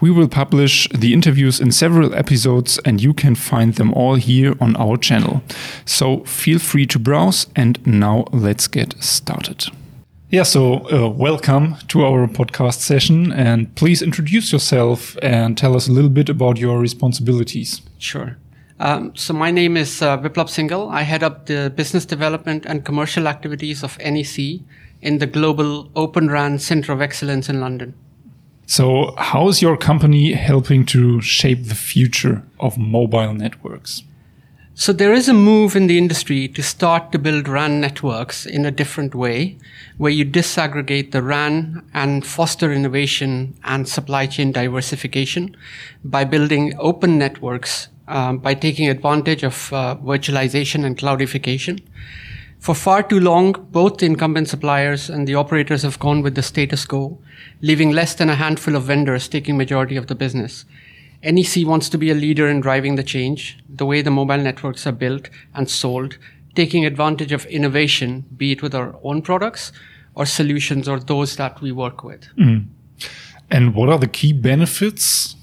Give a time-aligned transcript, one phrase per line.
[0.00, 4.54] We will publish the interviews in several episodes, and you can find them all here
[4.58, 5.42] on our channel.
[5.84, 9.66] So feel free to browse, and now let's get started.
[10.30, 15.86] Yeah, so uh, welcome to our podcast session, and please introduce yourself and tell us
[15.86, 17.82] a little bit about your responsibilities.
[17.98, 18.38] Sure.
[18.78, 20.90] Um, so my name is uh, Viplob Syngal.
[20.90, 24.60] I head up the business development and commercial activities of NEC
[25.02, 27.92] in the global Open RAN Center of Excellence in London.
[28.70, 34.04] So, how is your company helping to shape the future of mobile networks?
[34.74, 38.64] So there is a move in the industry to start to build RAN networks in
[38.64, 39.58] a different way,
[39.98, 45.56] where you disaggregate the RAN and foster innovation and supply chain diversification
[46.04, 51.80] by building open networks, um, by taking advantage of uh, virtualization and cloudification.
[52.60, 56.42] For far too long, both the incumbent suppliers and the operators have gone with the
[56.42, 57.18] status quo,
[57.62, 60.66] leaving less than a handful of vendors taking majority of the business.
[61.22, 64.86] NEC wants to be a leader in driving the change, the way the mobile networks
[64.86, 66.18] are built and sold,
[66.54, 69.72] taking advantage of innovation, be it with our own products
[70.14, 72.28] or solutions or those that we work with.
[72.38, 72.66] Mm.
[73.50, 75.34] And what are the key benefits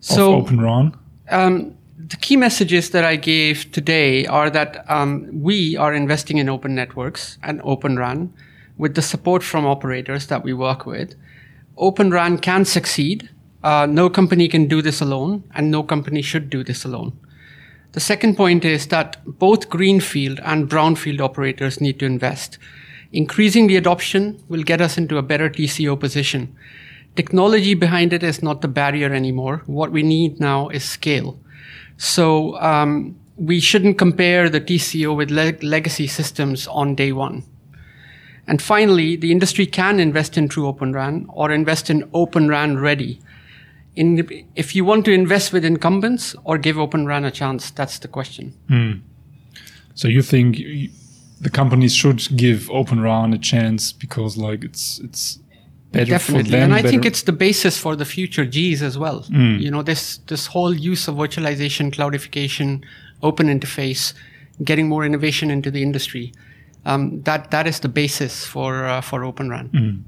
[0.00, 0.96] so, of Open RAN?
[1.30, 1.76] Um,
[2.08, 6.74] the key messages that I gave today are that um, we are investing in open
[6.74, 8.32] networks and Open RAN
[8.76, 11.14] with the support from operators that we work with.
[11.76, 13.30] Open RAN can succeed
[13.64, 17.18] uh, no company can do this alone, and no company should do this alone.
[17.92, 22.58] The second point is that both greenfield and brownfield operators need to invest.
[23.10, 26.54] Increasing the adoption will get us into a better TCO position.
[27.16, 29.62] Technology behind it is not the barrier anymore.
[29.64, 31.38] What we need now is scale.
[31.96, 37.44] So um, we shouldn't compare the TCO with le- legacy systems on day one.
[38.46, 42.78] And finally, the industry can invest in true Open RAN or invest in Open RAN
[42.78, 43.20] ready
[43.96, 47.98] in, if you want to invest with incumbents or give Open RAN a chance, that's
[47.98, 48.54] the question.
[48.68, 49.00] Mm.
[49.94, 50.60] So you think
[51.40, 55.38] the companies should give Open RAN a chance because like it's it's
[55.94, 56.44] better Definitely.
[56.44, 56.62] for them.
[56.64, 56.90] And I better.
[56.90, 59.22] think it's the basis for the future Gs as well.
[59.22, 59.60] Mm.
[59.60, 62.84] You know, this this whole use of virtualization, cloudification,
[63.22, 64.12] open interface,
[64.62, 66.32] getting more innovation into the industry.
[66.84, 69.68] Um, that that is the basis for uh, for Open RAN.
[69.70, 70.02] Mm.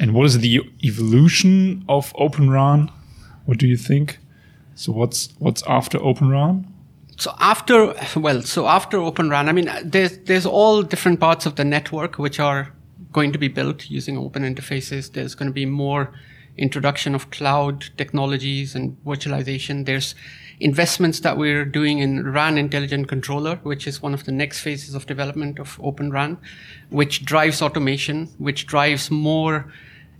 [0.00, 2.90] And what is the evolution of Open RAN?
[3.46, 4.18] What do you think?
[4.74, 6.66] So what's what's after Open RAN?
[7.16, 11.54] So after well, so after Open RAN, I mean, there's there's all different parts of
[11.54, 12.72] the network which are
[13.14, 15.10] going to be built using open interfaces.
[15.12, 16.12] There's going to be more
[16.58, 19.86] introduction of cloud technologies and virtualization.
[19.86, 20.14] There's
[20.60, 24.94] investments that we're doing in RAN Intelligent Controller, which is one of the next phases
[24.94, 26.38] of development of Open RAN,
[26.90, 29.72] which drives automation, which drives more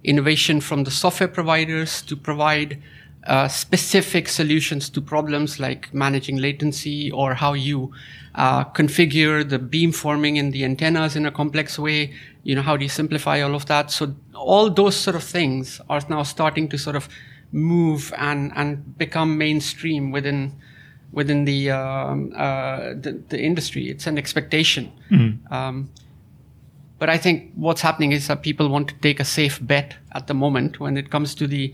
[0.05, 2.81] innovation from the software providers to provide
[3.27, 7.93] uh, specific solutions to problems like managing latency or how you
[8.35, 12.13] uh, configure the beam forming in the antennas in a complex way.
[12.43, 13.91] You know, how do you simplify all of that?
[13.91, 17.09] So all those sort of things are now starting to sort of
[17.53, 20.53] move and, and become mainstream within
[21.13, 23.89] within the, um, uh, the, the industry.
[23.89, 24.91] It's an expectation.
[25.13, 25.55] Mm-hmm.
[25.55, 25.89] Um,
[26.99, 30.27] but I think what's happening is that people want to take a safe bet at
[30.27, 31.73] the moment when it comes to the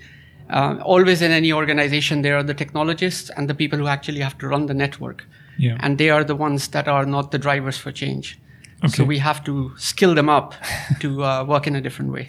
[0.50, 4.36] uh, always in any organization there are the technologists and the people who actually have
[4.38, 5.24] to run the network
[5.58, 5.76] yeah.
[5.80, 8.38] and they are the ones that are not the drivers for change
[8.84, 8.88] okay.
[8.88, 10.54] so we have to skill them up
[11.00, 12.28] to uh, work in a different way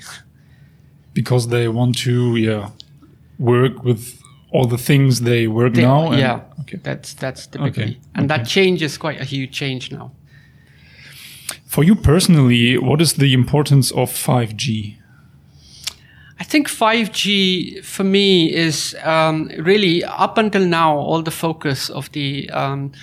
[1.14, 2.70] because they want to yeah
[3.40, 4.22] work with
[4.52, 6.80] all the things they work they, now yeah okay.
[6.84, 8.00] that's that's typically okay.
[8.16, 8.38] and okay.
[8.38, 10.12] that change is quite a huge change now
[11.66, 15.01] for you personally what is the importance of 5g
[16.42, 22.12] I think 5G for me is um, really up until now all the focus of
[22.14, 22.94] the um,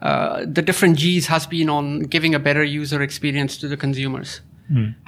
[0.00, 4.40] uh, the different Gs has been on giving a better user experience to the consumers.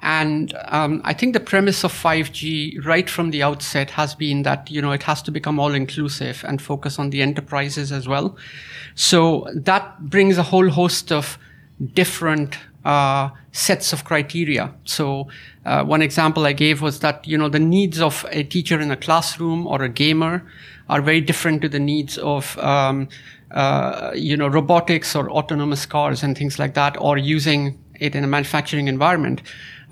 [0.02, 4.70] And um, I think the premise of 5G right from the outset has been that,
[4.70, 8.36] you know, it has to become all inclusive and focus on the enterprises as well.
[8.94, 11.38] So that brings a whole host of
[11.94, 14.72] different uh, sets of criteria.
[14.84, 15.28] So
[15.64, 18.90] uh, one example I gave was that you know the needs of a teacher in
[18.90, 20.46] a classroom or a gamer
[20.88, 23.08] are very different to the needs of um,
[23.50, 28.24] uh, you know robotics or autonomous cars and things like that, or using it in
[28.24, 29.42] a manufacturing environment.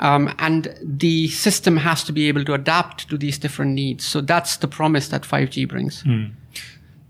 [0.00, 4.06] Um, and the system has to be able to adapt to these different needs.
[4.06, 6.04] So that's the promise that 5G brings.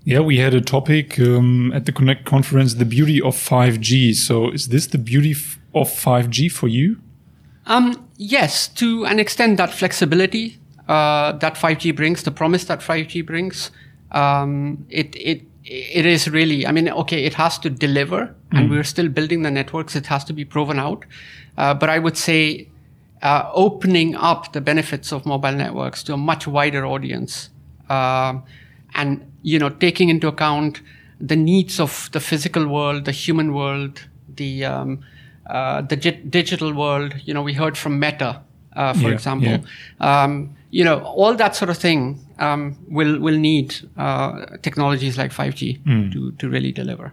[0.08, 4.14] Yeah, we had a topic um, at the Connect conference, the beauty of 5G.
[4.14, 5.32] So is this the beauty
[5.74, 6.96] of 5G for you?
[7.66, 10.56] Um, yes, to an extent, that flexibility
[10.88, 13.70] uh, that 5G brings, the promise that 5G brings,
[14.12, 16.66] um, it it it is really.
[16.66, 19.94] I mean, okay, it has to deliver, and we're still building the networks.
[19.94, 21.04] It has to be proven out,
[21.58, 22.66] uh, but I would say
[23.20, 27.50] uh, opening up the benefits of mobile networks to a much wider audience,
[27.90, 28.44] um,
[28.98, 29.10] and
[29.42, 30.80] you know, taking into account
[31.20, 33.92] the needs of the physical world, the human world,
[34.36, 34.98] the um,
[35.46, 37.14] uh, the gi- digital world.
[37.24, 38.40] You know, we heard from Meta,
[38.76, 39.48] uh, for Yeah, example.
[39.48, 40.22] yeah.
[40.24, 45.32] Um, you know, all that sort of thing um, will will need uh, technologies like
[45.32, 47.12] 5G to to really deliver.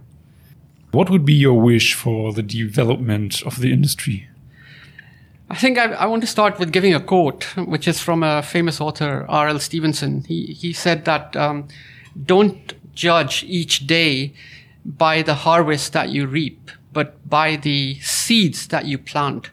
[0.91, 4.27] What would be your wish for the development of the industry?
[5.49, 8.41] I think I, I want to start with giving a quote, which is from a
[8.41, 9.59] famous author, R.L.
[9.59, 10.23] Stevenson.
[10.23, 11.67] He, he said that um,
[12.25, 14.33] don't judge each day
[14.83, 19.51] by the harvest that you reap, but by the seeds that you plant,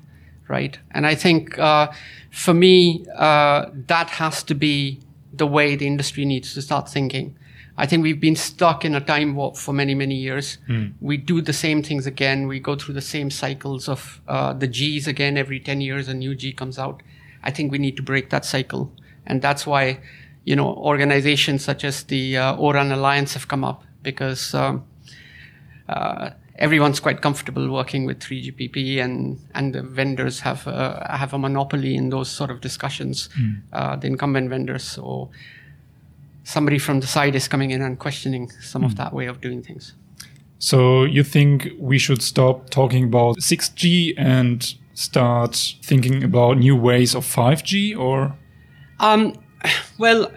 [0.49, 0.79] right?
[0.93, 1.93] And I think uh,
[2.31, 5.01] for me, uh, that has to be
[5.33, 7.37] the way the industry needs to start thinking.
[7.77, 10.59] I think we've been stuck in a time warp for many, many years.
[11.01, 12.47] We do the same things again.
[12.47, 15.39] We go through the same cycles of uh, the G's again.
[15.39, 17.03] Every 10 years, a new G comes out.
[17.43, 18.93] I think we need to break that cycle.
[19.27, 20.01] And that's why,
[20.45, 24.85] you know, organizations such as the uh, ORAN Alliance have come up because um,
[25.89, 31.39] uh, everyone's quite comfortable working with 3GPP and, and the vendors have, uh, have a
[31.39, 33.29] monopoly in those sort of discussions,
[33.73, 34.85] uh, the incumbent vendors.
[34.85, 35.31] So
[36.45, 39.63] somebody from the side is coming in and questioning some of that way of doing
[39.63, 39.95] things.
[40.59, 47.15] So you think we should stop talking about 6G and start thinking about new ways
[47.15, 48.37] of 5G or?
[49.01, 49.35] Um,
[49.99, 50.31] well,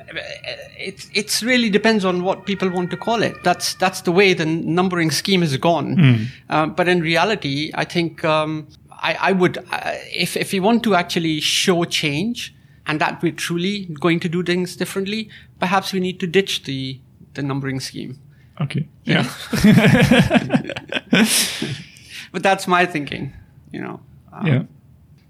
[0.78, 3.36] it it's really depends on what people want to call it.
[3.44, 6.28] That's that's the way the numbering scheme has gone.
[6.50, 10.84] Uh, but in reality, I think um, I, I would uh, if if you want
[10.84, 12.55] to actually show change
[12.88, 15.30] and that we're truly going to do things differently,
[15.60, 17.00] perhaps we need to ditch the
[17.34, 18.20] the numbering scheme.
[18.62, 18.88] Okay.
[19.04, 19.30] Yeah.
[22.36, 23.34] But that's my thinking.
[23.72, 24.00] You know.
[24.34, 24.64] Um, yeah.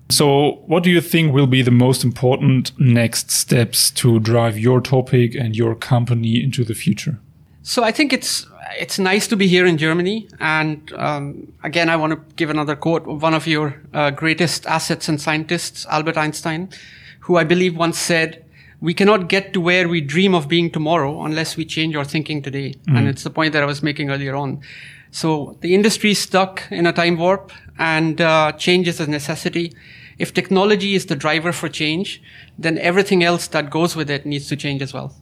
[0.09, 4.81] So, what do you think will be the most important next steps to drive your
[4.81, 7.19] topic and your company into the future?
[7.61, 8.47] So I think it's
[8.79, 12.75] it's nice to be here in Germany, and um, again, I want to give another
[12.75, 16.69] quote one of your uh, greatest assets and scientists, Albert Einstein,
[17.25, 18.44] who I believe once said,
[18.80, 22.42] "We cannot get to where we dream of being tomorrow unless we change our thinking
[22.42, 24.60] today." And it's the point that I was making earlier on.
[25.12, 29.74] So the industry is stuck in a time warp, and uh, change is a necessity.
[30.18, 32.22] If technology is the driver for change,
[32.58, 35.13] then everything else that goes with it needs to change as well.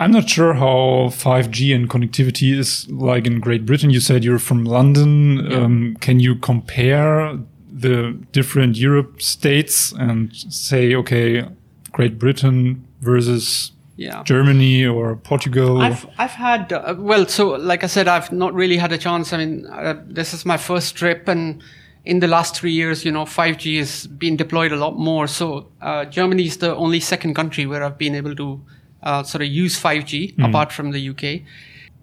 [0.00, 3.90] I'm not sure how 5G and connectivity is like in Great Britain.
[3.90, 5.52] You said you're from London.
[5.52, 7.38] Um, can you compare
[7.80, 11.44] the different Europe states and say, okay,
[11.92, 14.22] Great Britain versus Yeah.
[14.24, 15.80] Germany or Portugal?
[15.82, 19.32] I've I've had uh, well, so like I said, I've not really had a chance.
[19.34, 21.62] I mean, uh, this is my first trip, and
[22.04, 25.26] in the last three years, you know, 5G has been deployed a lot more.
[25.26, 28.60] So uh, Germany is the only second country where I've been able to
[29.02, 31.42] uh, sort of use 5G apart from the UK.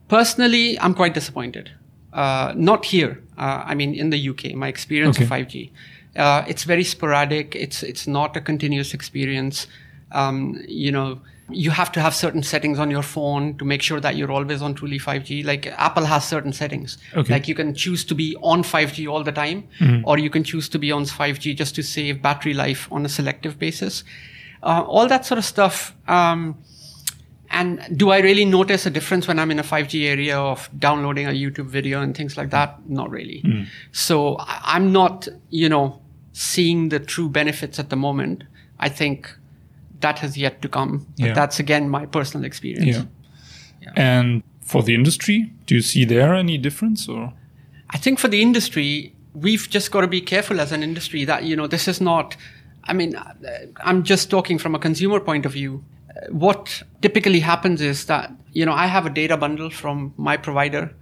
[0.08, 1.72] Personally, I'm quite disappointed.
[2.14, 3.24] Uh, not here.
[3.38, 5.44] Uh, I mean, in the UK, my experience of Okay.
[5.44, 5.70] 5G.
[6.16, 7.56] Uh, it's very sporadic.
[7.56, 9.68] It's it's not a continuous experience.
[10.12, 14.00] Um, you know, you have to have certain settings on your phone to make sure
[14.00, 15.46] that you're always on truly 5G.
[15.46, 16.98] Like Apple has certain settings.
[17.16, 17.34] Okay.
[17.34, 19.66] Like you can choose to be on 5G all the time,
[20.06, 23.10] or you can choose to be on 5G just to save battery life on a
[23.10, 24.04] selective basis.
[24.64, 25.94] Uh, all that sort of stuff.
[26.08, 26.56] Um,
[27.50, 31.28] and do I really notice a difference when I'm in a 5G area of downloading
[31.28, 32.88] a YouTube video and things like that?
[32.90, 33.40] Not really.
[33.40, 33.64] Hmm.
[33.92, 36.02] So I- I'm not, you know,
[36.34, 38.44] seeing the true benefits at the moment.
[38.80, 39.34] I think
[40.02, 41.08] that has yet to come.
[41.18, 41.34] But Yeah.
[41.34, 42.98] that's again my personal experience.
[43.82, 43.92] yeah.
[43.96, 47.34] And for the industry, do you see there any difference or?
[47.90, 51.44] I think for the industry, we've just got to be careful as an industry that
[51.46, 52.36] you know this is not.
[52.84, 53.16] I mean,
[53.84, 55.84] I'm just talking from a consumer point of view.
[56.30, 60.94] What typically happens is that you know I have a data bundle from my provider,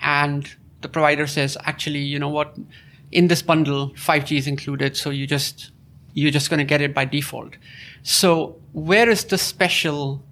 [0.00, 0.48] and
[0.82, 2.56] the provider says, actually, you know what,
[3.10, 5.70] in this bundle, 5G is included, so you just
[6.14, 7.54] you're just going to get it by default.
[8.02, 10.22] So where is the special?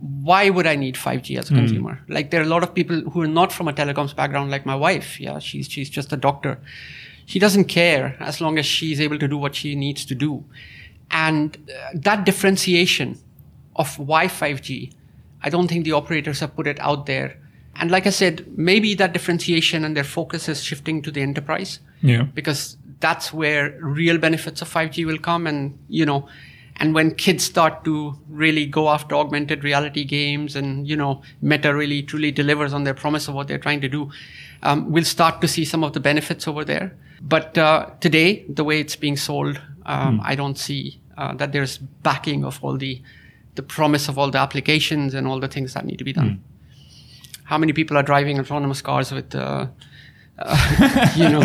[0.00, 2.00] Why would I need 5G as a consumer?
[2.08, 4.64] Like there are a lot of people who are not from a telecoms background, like
[4.64, 5.20] my wife.
[5.20, 6.58] Yeah, she's she's just a doctor.
[7.26, 10.44] She doesn't care as long as she's able to do what she needs to do,
[11.10, 13.18] and uh, that differentiation
[13.76, 14.92] of why 5G,
[15.42, 17.36] I don't think the operators have put it out there.
[17.76, 21.80] And like I said, maybe that differentiation and their focus is shifting to the enterprise
[22.02, 22.22] Yeah.
[22.34, 25.46] because that's where real benefits of 5G will come.
[25.46, 26.28] And, you know,
[26.76, 31.74] and when kids start to really go after augmented reality games and, you know, Meta
[31.74, 34.10] really truly delivers on their promise of what they're trying to do,
[34.62, 36.94] um, we'll start to see some of the benefits over there.
[37.22, 41.78] But uh, today, the way it's being sold, um, I don't see uh, that there's
[41.78, 43.00] backing of all the,
[43.54, 46.42] the promise of all the applications and all the things that need to be done.
[47.44, 49.66] How many people are driving autonomous cars with, uh,
[50.38, 51.42] uh, you know,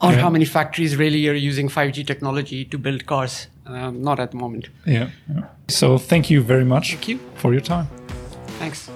[0.00, 0.20] or Yeah.
[0.20, 3.48] how many factories really are using 5G technology to build cars?
[3.66, 4.68] Um, not at the moment.
[4.86, 5.10] Yeah.
[5.34, 5.44] yeah.
[5.68, 7.18] So thank you very much Thank you.
[7.34, 7.86] for your time.
[8.58, 8.90] Thanks.